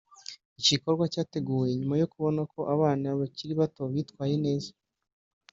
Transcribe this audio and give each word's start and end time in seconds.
iki 0.59 0.69
gikorwa 0.75 1.03
cyateguwe 1.13 1.65
nyuma 1.79 1.95
yo 2.01 2.07
kubona 2.13 2.41
ko 2.53 2.59
abana 2.73 3.07
bakiri 3.19 3.53
bato 3.61 3.81
bitwaye 3.93 4.35
neza 4.45 4.71